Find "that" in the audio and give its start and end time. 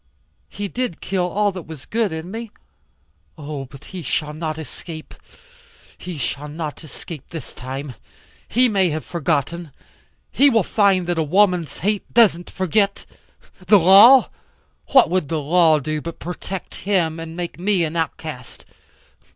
1.51-1.67, 11.05-11.19